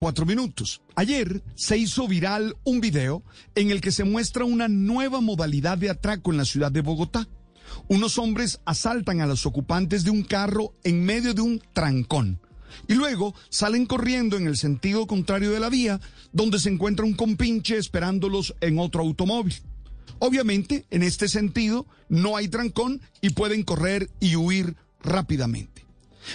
[0.00, 0.80] Cuatro minutos.
[0.94, 3.24] Ayer se hizo viral un video
[3.56, 7.26] en el que se muestra una nueva modalidad de atraco en la ciudad de Bogotá.
[7.88, 12.40] Unos hombres asaltan a los ocupantes de un carro en medio de un trancón
[12.86, 16.00] y luego salen corriendo en el sentido contrario de la vía,
[16.32, 19.56] donde se encuentra un compinche esperándolos en otro automóvil.
[20.20, 25.87] Obviamente, en este sentido, no hay trancón y pueden correr y huir rápidamente.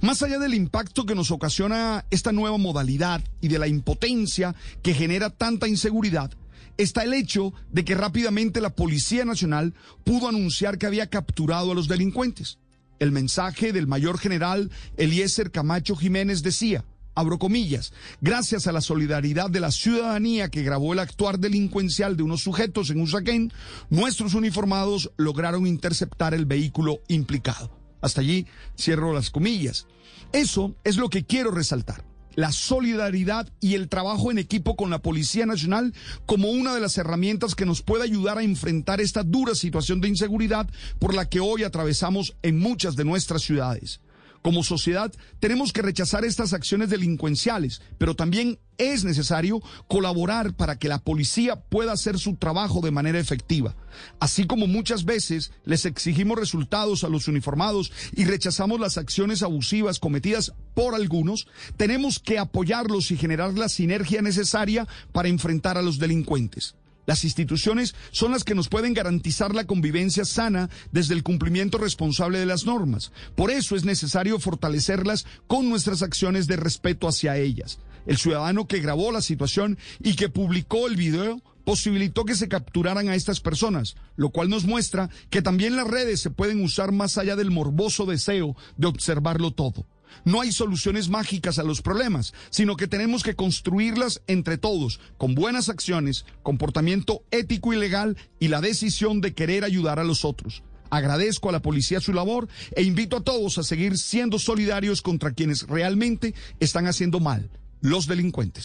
[0.00, 4.94] Más allá del impacto que nos ocasiona esta nueva modalidad y de la impotencia que
[4.94, 6.32] genera tanta inseguridad,
[6.76, 11.74] está el hecho de que rápidamente la Policía Nacional pudo anunciar que había capturado a
[11.74, 12.58] los delincuentes.
[12.98, 16.84] El mensaje del mayor general Eliezer Camacho Jiménez decía,
[17.14, 22.22] abro comillas, gracias a la solidaridad de la ciudadanía que grabó el actuar delincuencial de
[22.22, 23.52] unos sujetos en Usaquén,
[23.90, 27.77] nuestros uniformados lograron interceptar el vehículo implicado.
[28.00, 29.86] Hasta allí cierro las comillas.
[30.32, 32.04] Eso es lo que quiero resaltar.
[32.34, 35.92] La solidaridad y el trabajo en equipo con la Policía Nacional
[36.24, 40.08] como una de las herramientas que nos puede ayudar a enfrentar esta dura situación de
[40.08, 40.68] inseguridad
[41.00, 44.00] por la que hoy atravesamos en muchas de nuestras ciudades.
[44.42, 50.88] Como sociedad tenemos que rechazar estas acciones delincuenciales, pero también es necesario colaborar para que
[50.88, 53.74] la policía pueda hacer su trabajo de manera efectiva.
[54.20, 59.98] Así como muchas veces les exigimos resultados a los uniformados y rechazamos las acciones abusivas
[59.98, 65.98] cometidas por algunos, tenemos que apoyarlos y generar la sinergia necesaria para enfrentar a los
[65.98, 66.76] delincuentes.
[67.08, 72.38] Las instituciones son las que nos pueden garantizar la convivencia sana desde el cumplimiento responsable
[72.38, 73.12] de las normas.
[73.34, 77.78] Por eso es necesario fortalecerlas con nuestras acciones de respeto hacia ellas.
[78.04, 83.08] El ciudadano que grabó la situación y que publicó el video posibilitó que se capturaran
[83.08, 87.16] a estas personas, lo cual nos muestra que también las redes se pueden usar más
[87.16, 89.86] allá del morboso deseo de observarlo todo.
[90.24, 95.34] No hay soluciones mágicas a los problemas, sino que tenemos que construirlas entre todos, con
[95.34, 100.62] buenas acciones, comportamiento ético y legal y la decisión de querer ayudar a los otros.
[100.90, 105.32] Agradezco a la policía su labor e invito a todos a seguir siendo solidarios contra
[105.32, 108.56] quienes realmente están haciendo mal, los delincuentes.